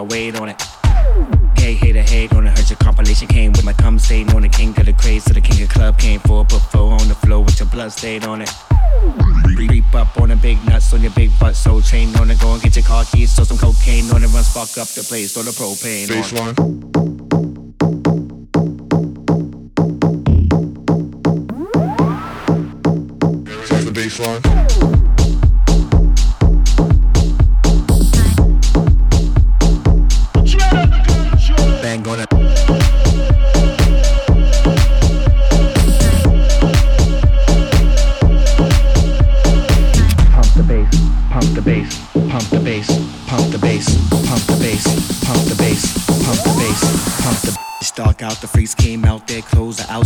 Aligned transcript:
my 0.00 0.06
weight 0.06 0.40
on 0.40 0.48
it. 0.48 0.62
Hey, 1.56 1.74
hater, 1.74 2.02
hate 2.02 2.32
on 2.32 2.46
it. 2.46 2.56
Heard 2.56 2.70
your 2.70 2.78
compilation 2.78 3.28
came 3.28 3.52
with 3.52 3.64
my 3.64 3.74
cum 3.74 3.98
stain 3.98 4.30
on 4.30 4.42
the 4.42 4.48
king 4.48 4.70
of 4.78 4.86
the 4.86 4.92
craze. 4.94 5.24
So 5.24 5.34
the 5.34 5.40
king 5.40 5.62
of 5.62 5.68
club 5.68 5.98
came 5.98 6.20
for 6.20 6.44
put 6.44 6.62
four 6.72 6.92
on 6.92 7.08
the 7.08 7.14
floor 7.14 7.44
with 7.44 7.60
your 7.60 7.68
blood 7.68 7.92
stain 7.92 8.24
on 8.24 8.40
it. 8.40 8.50
Reap 9.56 9.94
up 9.94 10.16
on 10.18 10.30
the 10.30 10.36
big 10.36 10.64
nuts 10.66 10.94
on 10.94 11.02
your 11.02 11.10
big 11.12 11.30
butt, 11.38 11.54
so 11.54 11.80
chain 11.80 12.16
on 12.16 12.30
it. 12.30 12.40
Go 12.40 12.54
and 12.54 12.62
get 12.62 12.76
your 12.76 12.84
car 12.84 13.04
keys, 13.04 13.34
throw 13.34 13.44
some 13.44 13.58
cocaine 13.58 14.10
on 14.10 14.22
it, 14.22 14.32
run 14.32 14.42
spark 14.42 14.78
up 14.78 14.88
the 14.88 15.02
place, 15.02 15.34
throw 15.34 15.42
the 15.42 15.50
propane 15.50 16.08
on 16.10 16.16
it. 16.16 16.24
Baseline. 16.24 16.54
Check 23.68 23.84
the 23.84 23.92
baseline. 23.92 24.49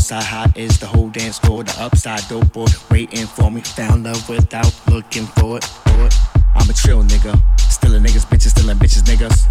Outside 0.04 0.24
hot 0.24 0.58
is 0.58 0.78
the 0.78 0.86
whole 0.86 1.08
dance 1.08 1.38
floor. 1.38 1.64
The 1.64 1.74
upside 1.80 2.28
dope 2.28 2.52
boy 2.52 2.66
waiting 2.90 3.26
for 3.26 3.50
me. 3.50 3.62
Found 3.62 4.04
love 4.04 4.28
without 4.28 4.70
looking 4.90 5.24
for 5.24 5.56
it. 5.56 5.64
For 5.64 6.04
it. 6.04 6.14
I'm 6.54 6.68
a 6.68 6.74
trill 6.74 7.02
nigga. 7.04 7.32
A 7.32 7.86
niggas, 7.86 8.26
bitches, 8.26 8.50
still 8.50 8.74
bitches, 8.74 9.02
niggas. 9.04 9.46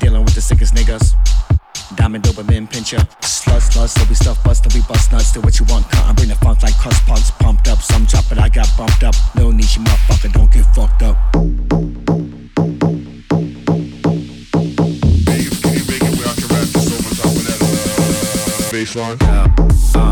Dealing 0.00 0.24
with 0.24 0.34
the 0.34 0.40
sickest 0.40 0.74
niggas. 0.74 1.14
Diamond 1.94 2.24
dopamine 2.24 2.68
pincher. 2.68 2.96
Slut, 3.20 3.62
slut, 3.70 3.88
so 3.88 4.04
we 4.08 4.16
stuff 4.16 4.42
bust 4.42 4.64
till 4.64 4.80
we 4.80 4.84
bust 4.88 5.12
nuts. 5.12 5.30
Do 5.30 5.40
what 5.42 5.60
you 5.60 5.66
want, 5.66 5.88
cut. 5.90 6.06
I 6.06 6.12
bring 6.12 6.28
the 6.28 6.34
funk 6.34 6.60
like 6.64 6.76
crust 6.78 7.06
punks 7.06 7.30
pumped 7.30 7.68
up. 7.68 7.78
Some 7.80 8.04
drop, 8.06 8.24
but 8.28 8.38
I 8.38 8.48
got 8.48 8.68
bumped 8.76 9.04
up. 9.04 9.14
No 9.36 9.52
need, 9.52 9.66
motherfucker, 9.66 10.32
don't 10.32 10.50
get 10.50 10.66
fucked 10.74 11.02
up. 11.02 12.37
fun. 18.94 19.18
Yeah. 19.20 20.07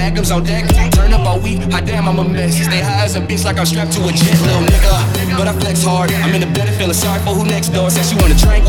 Magnums 0.00 0.30
on 0.30 0.42
deck. 0.42 0.64
Turn 0.96 1.12
up 1.12 1.28
all 1.28 1.38
week, 1.40 1.60
hot 1.68 1.84
damn, 1.84 2.08
I'm 2.08 2.18
a 2.18 2.24
mess. 2.24 2.56
Stay 2.56 2.80
high 2.80 3.04
as 3.04 3.16
a 3.16 3.20
bitch 3.20 3.44
like 3.44 3.58
I'm 3.60 3.66
strapped 3.66 3.92
to 3.92 4.00
a 4.08 4.12
jet, 4.12 4.40
little 4.40 4.64
nigga. 4.64 5.36
But 5.36 5.46
I 5.46 5.52
flex 5.60 5.84
hard, 5.84 6.10
I'm 6.24 6.32
in 6.32 6.40
the 6.40 6.50
bed 6.56 6.72
feeling 6.80 6.96
sorry 6.96 7.20
for 7.20 7.36
who 7.36 7.44
next 7.44 7.68
door. 7.76 7.90
Says 7.90 8.08
she 8.08 8.16
wanna 8.16 8.34
drink 8.34 8.64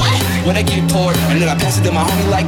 when 0.46 0.60
I 0.60 0.64
get 0.64 0.84
poured. 0.92 1.16
And 1.32 1.40
then 1.40 1.48
I 1.48 1.56
pass 1.56 1.80
it 1.80 1.84
to 1.88 1.92
my 1.92 2.04
homie 2.04 2.30
like 2.30 2.48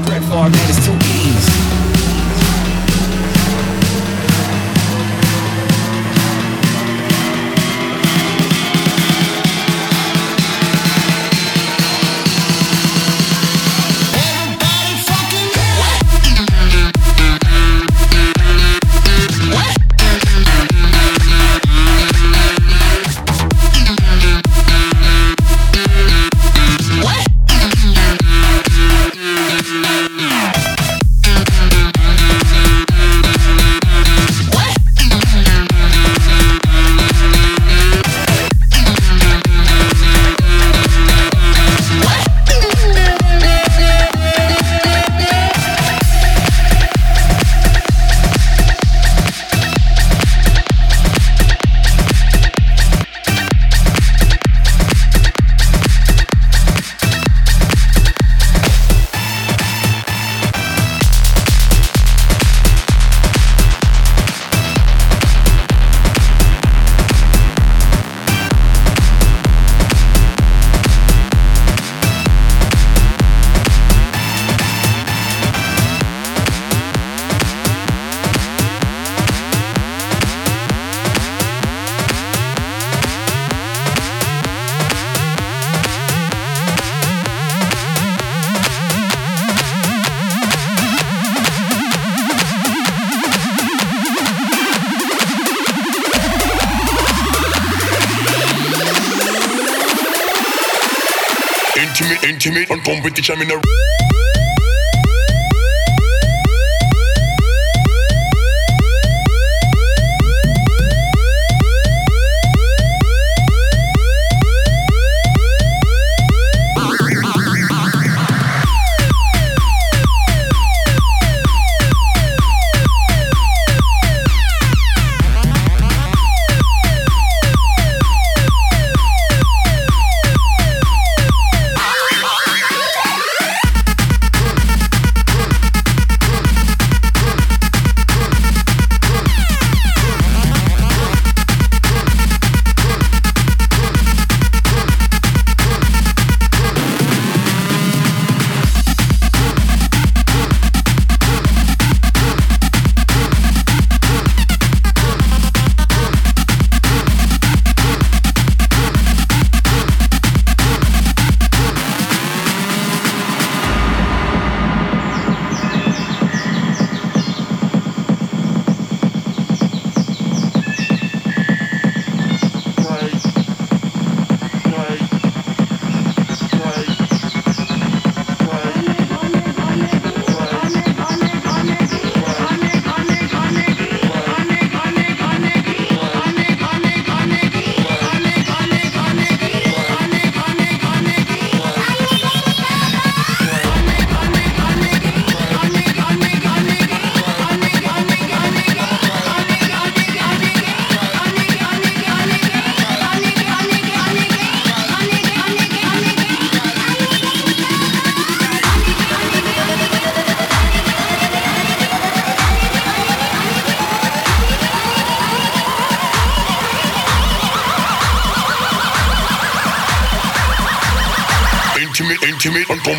intimate 103.05 103.15
the 103.15 103.23
competition 103.23 103.41
in 103.41 103.51
a 103.51 104.02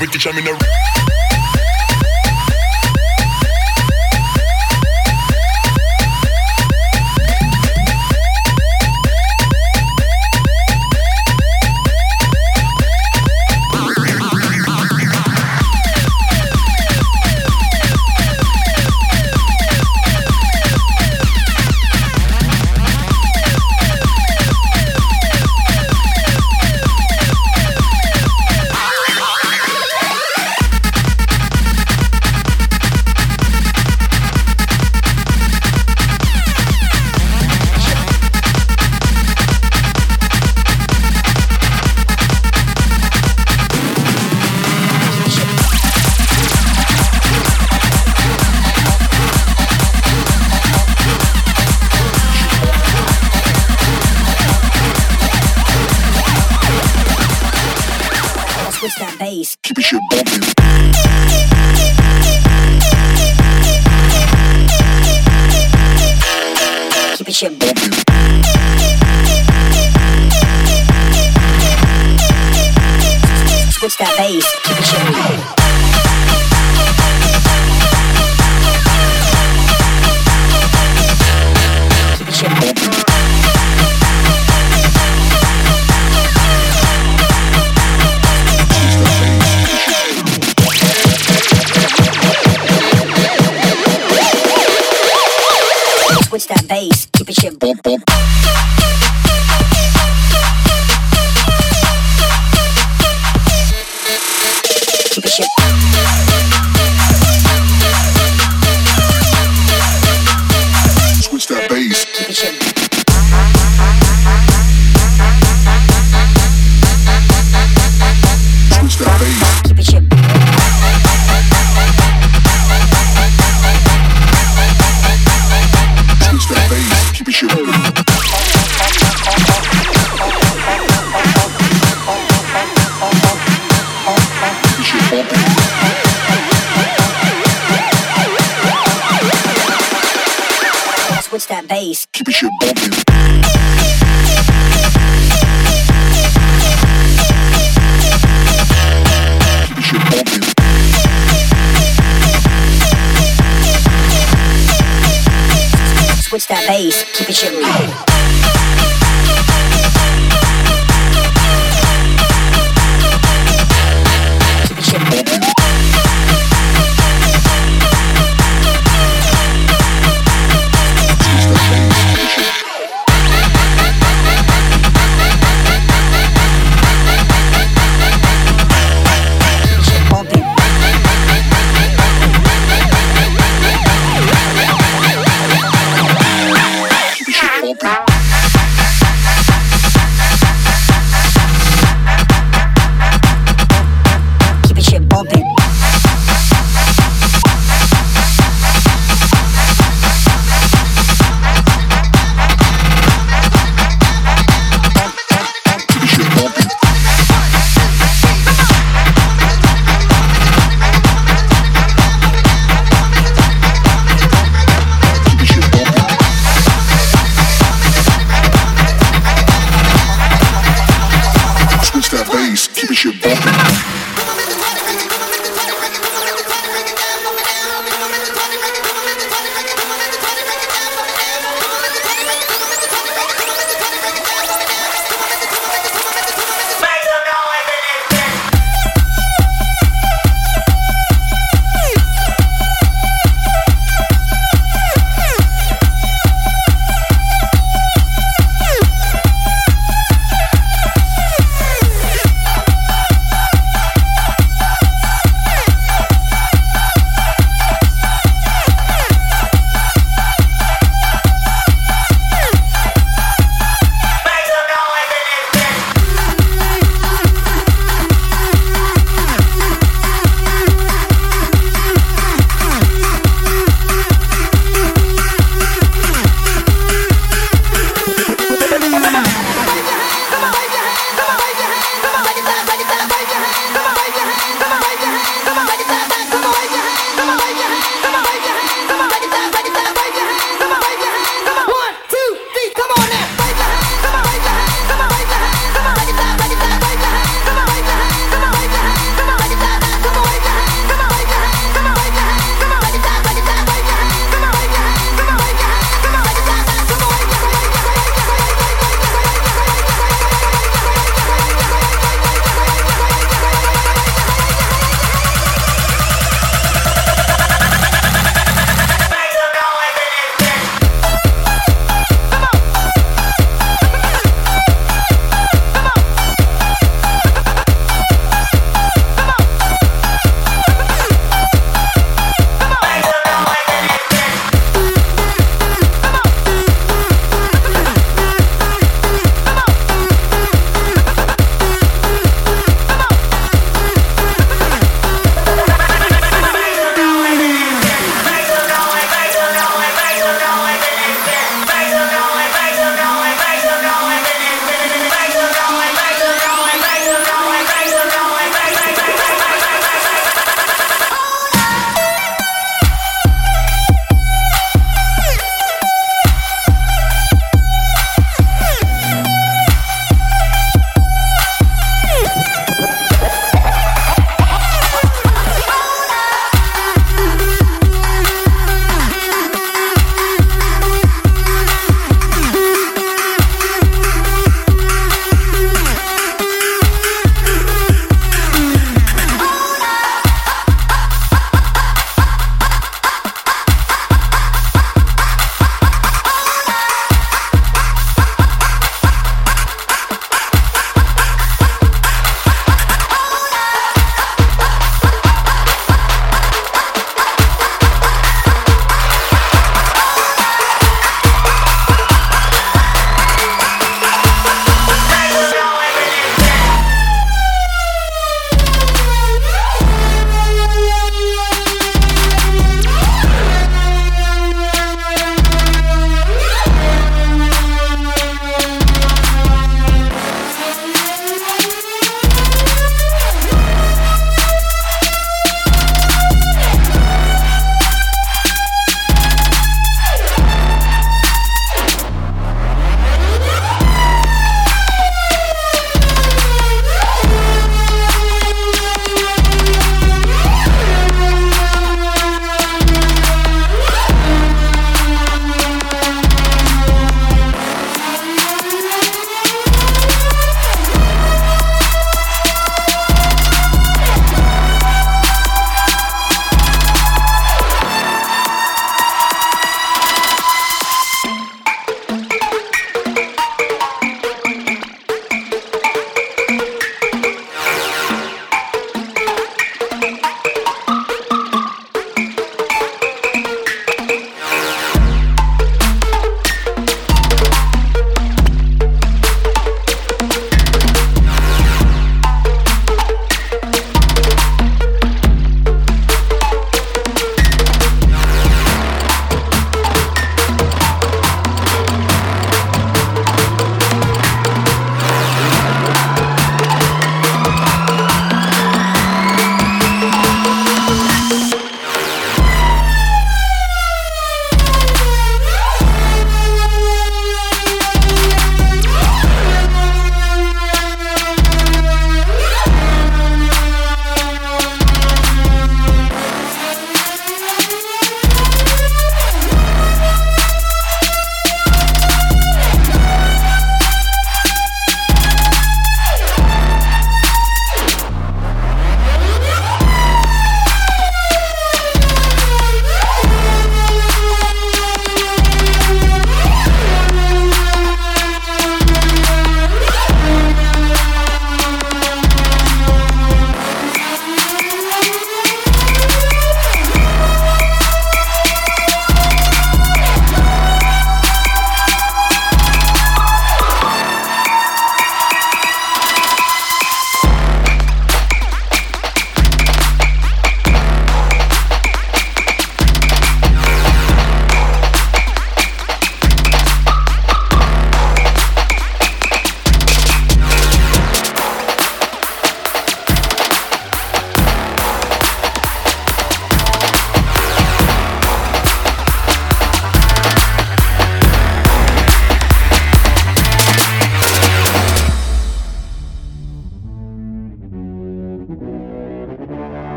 on 0.00 0.06
competition 0.06 0.38
in 0.38 0.46
a 0.46 0.79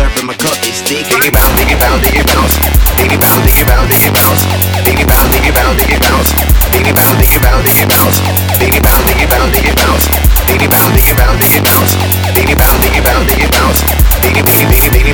surf 0.00 0.16
in 0.16 0.26
my 0.26 0.34
cup, 0.34 0.56
it's 0.64 0.80
sticky. 0.80 1.04
Diggy 1.04 1.28
bounce, 1.32 1.52
diggy 1.60 1.76
bounce, 1.76 2.00
diggy 2.00 2.24
bounce. 2.24 2.56
Diggy 2.96 3.18
bounce, 3.20 3.42
diggy 3.44 3.64
bounce, 3.68 3.92
diggy 3.92 4.10
bounce. 4.16 4.42
Diggy 4.86 5.04
bounce, 5.04 5.28
diggy 5.28 5.52
bounce, 5.52 5.76
diggy 5.76 5.98
bounce. 6.00 6.30
Diggy 6.72 6.92
bounce, 6.96 7.16
diggy 7.20 7.38
bounce, 7.44 7.64
diggy 7.68 7.84
bounce. 7.84 8.16
Diggy 8.56 8.80
bounce, 8.80 9.04
diggy 9.04 9.26
bounce, 9.28 9.52
diggy 9.52 9.74
bounce. 9.76 10.04
Diggy 10.48 10.68
bounce, 10.72 10.92
diggy 10.96 11.14
bounce, 11.20 11.38
diggy 11.44 11.60
bounce. 11.60 11.92
Diggy 12.32 12.54
bounce, 12.56 12.80
diggy 12.80 13.00
bounce, 13.04 13.26
diggy 13.28 13.48
bounce. 13.52 13.80
Diggy, 14.24 14.40
diggy, 14.40 14.64
diggy, 14.72 14.88
diggy. 14.88 15.12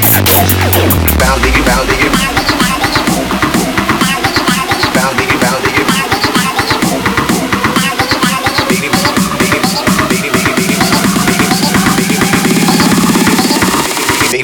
Bounce, 1.18 1.42
diggy, 1.42 1.62
bounce, 1.66 1.86
diggy. 1.90 2.08
Bounce, 2.14 3.55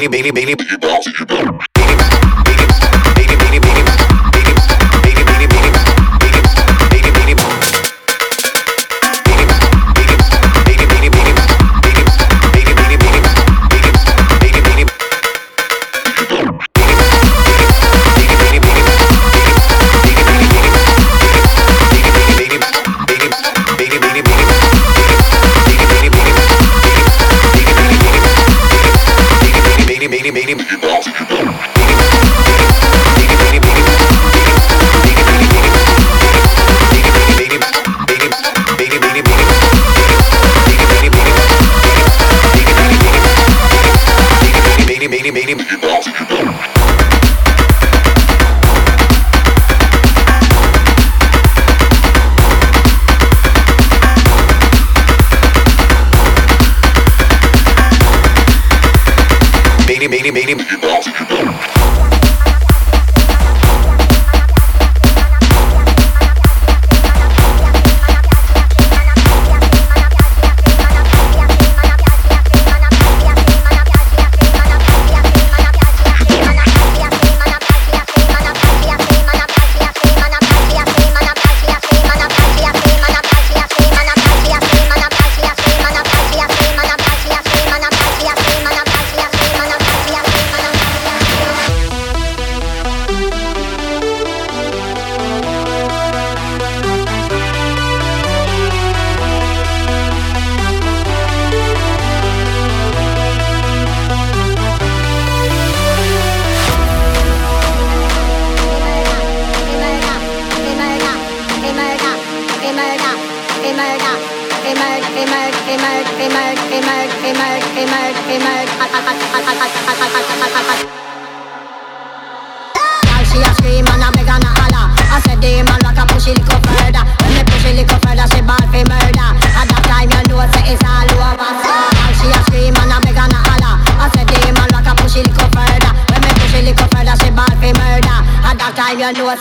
baby, 0.09 0.31
baby, 0.31 0.55
baby. 0.55 1.72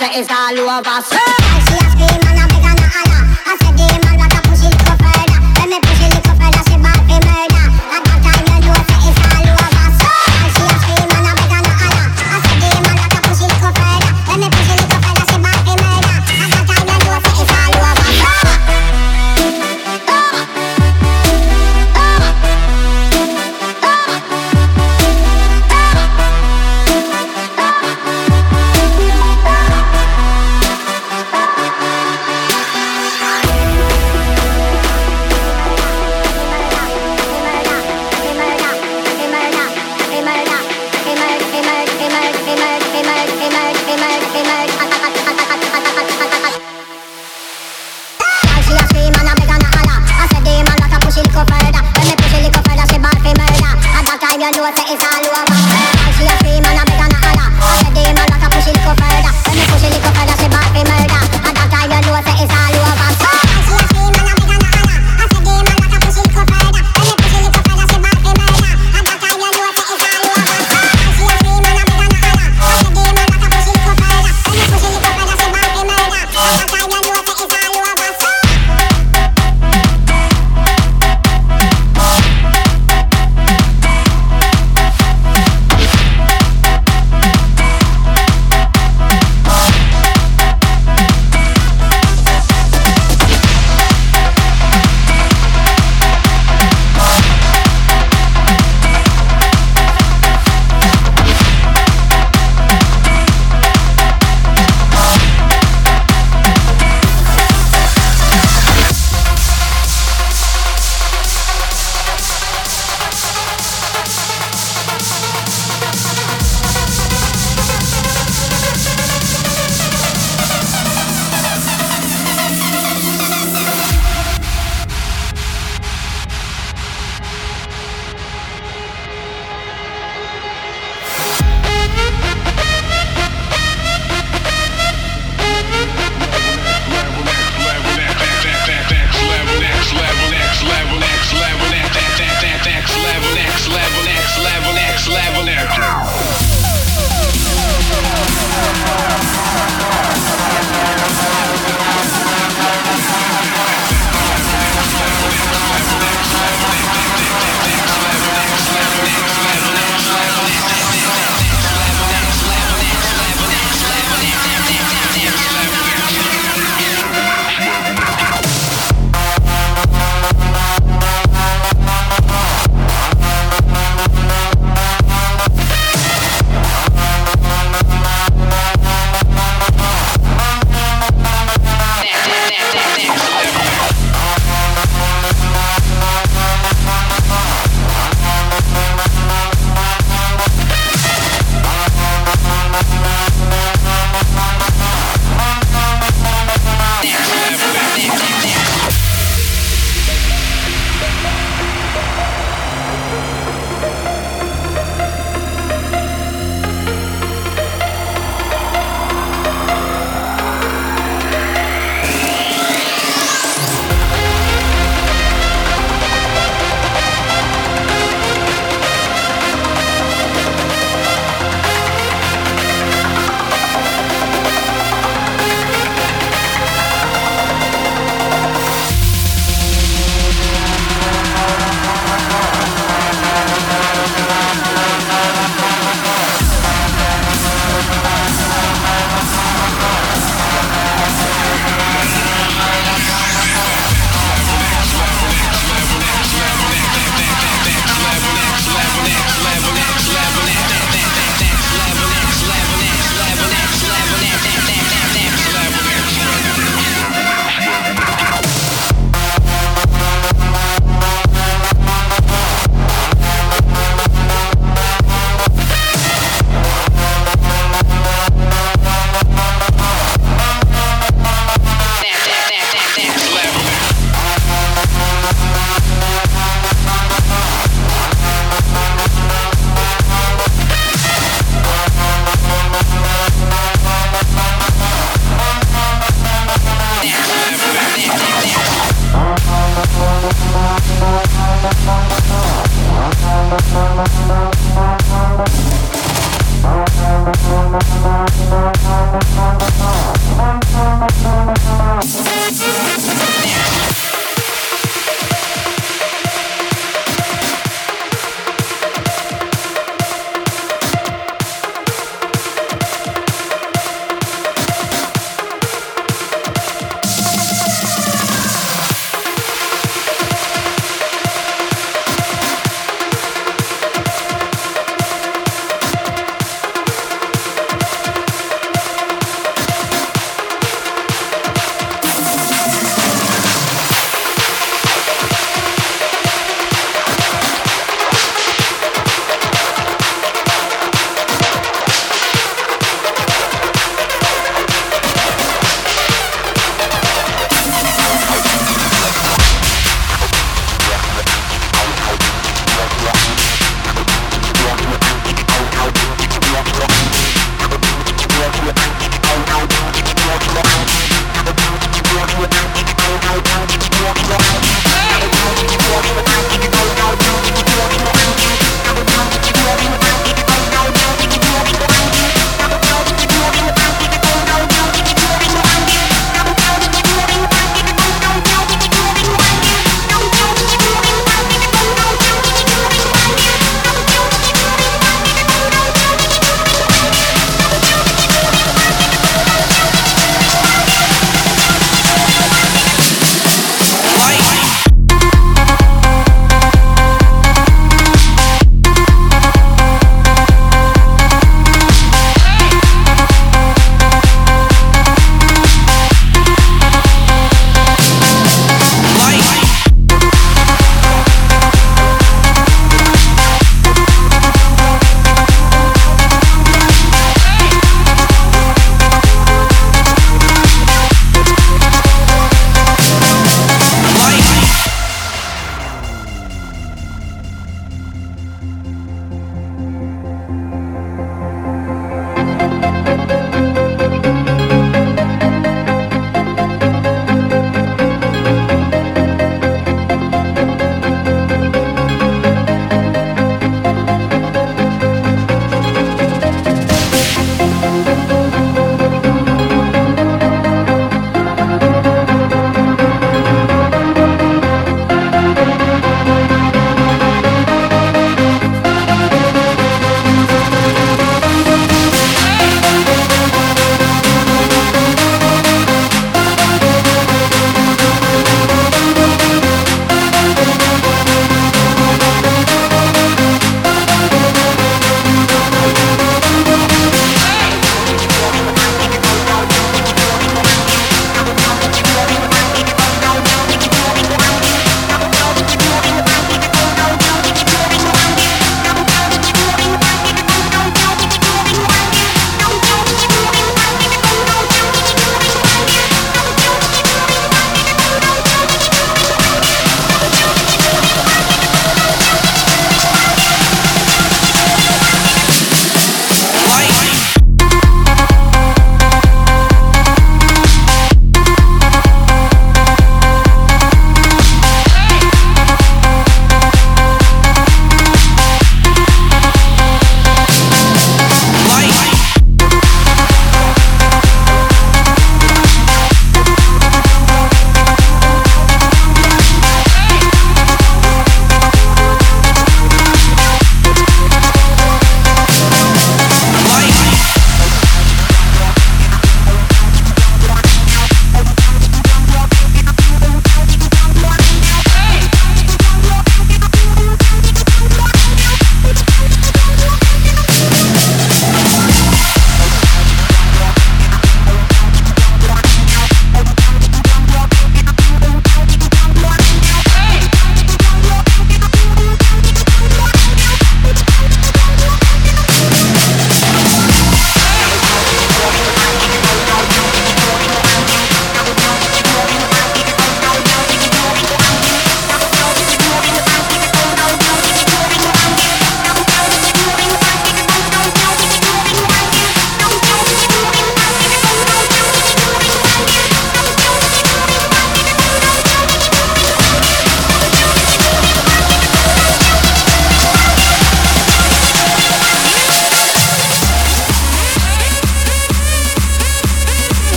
say 0.00 0.20
it's 0.20 0.32
all 0.32 0.58
over. 0.58 1.02
So 1.02 1.19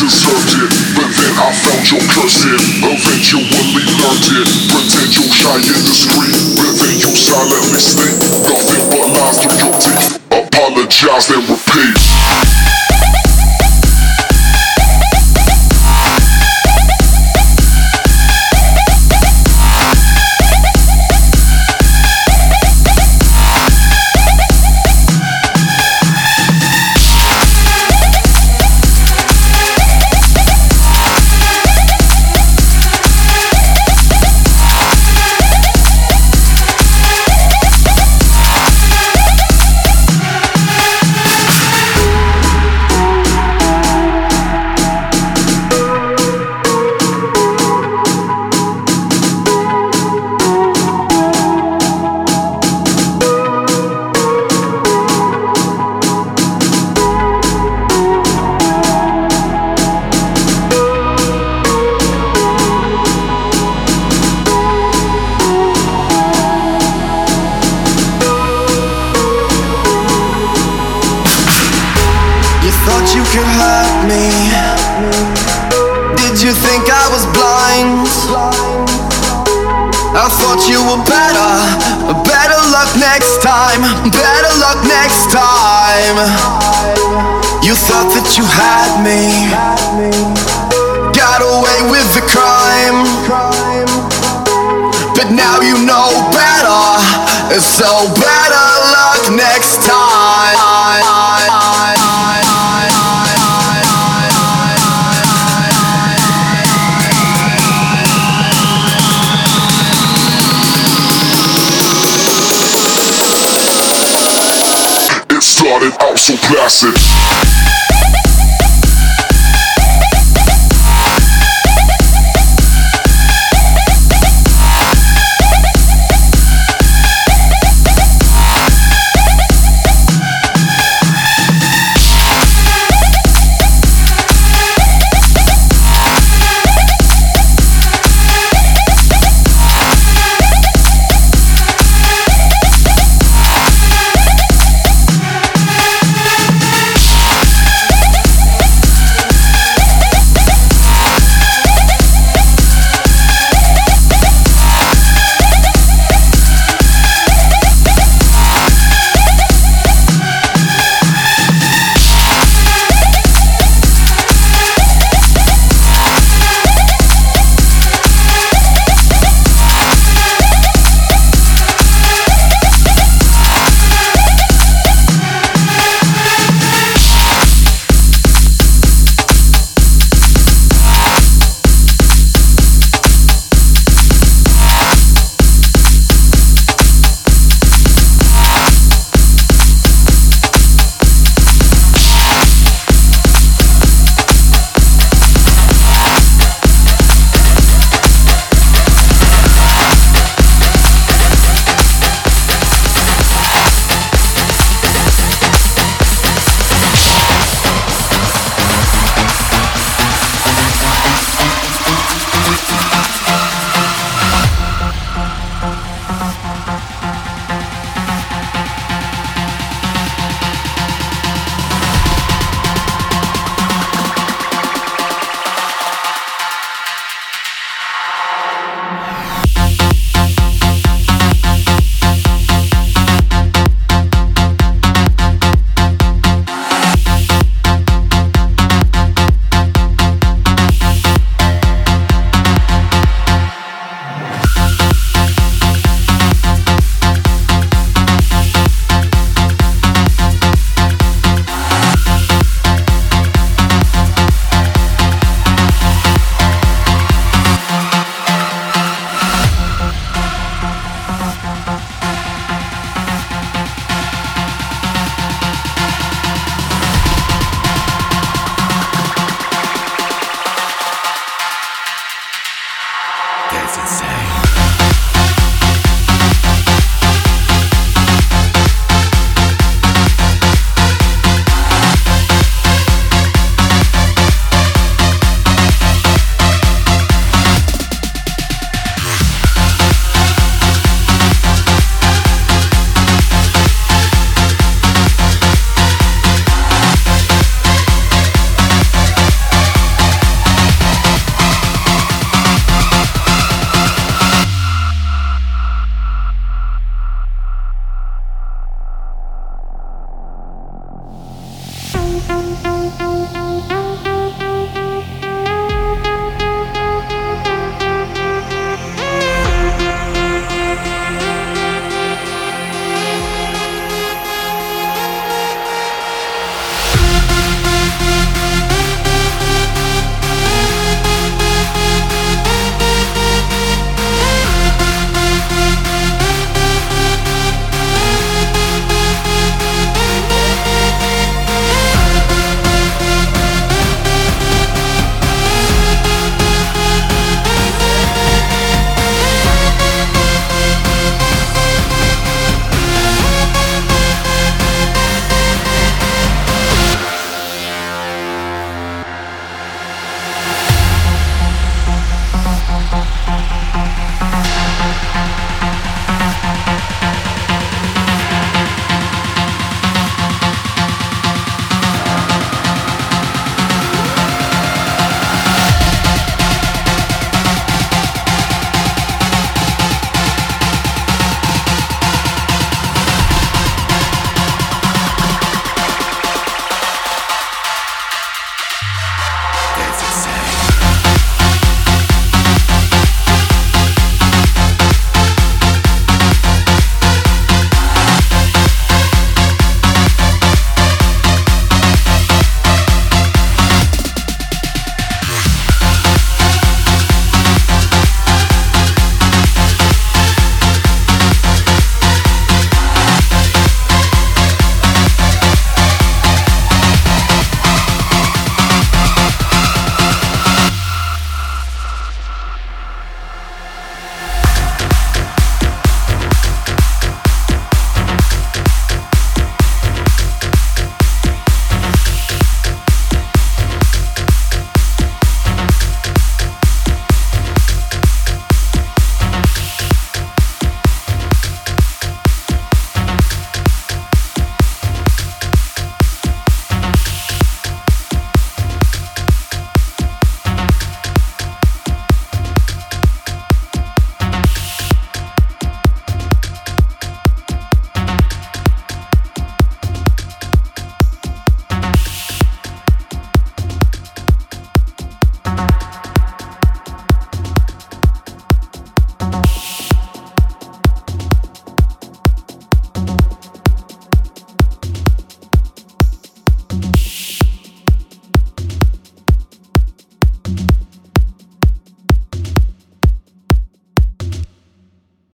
deserved 0.00 0.56
it 0.64 0.72
But 0.96 1.12
then 1.12 1.34
I 1.36 1.52
found 1.52 1.84
your 1.92 2.00
cursing. 2.08 2.56
Eventually 2.80 3.84
learned 4.00 4.28
it. 4.32 4.48
Pretend 4.72 5.12
you're 5.12 5.28
shy 5.28 5.60
and 5.60 5.84
discreet 5.84 6.40
But 6.56 6.72
then 6.80 6.96
you 6.96 7.12
silently 7.12 7.80
sneak 7.80 8.16
Nothing 8.48 8.84
but 8.88 9.06
lies 9.12 9.36
through 9.44 9.60
your 9.60 9.76
teeth. 9.76 10.16
Apologize 10.32 11.28
and 11.30 11.44
repeat. 11.44 12.59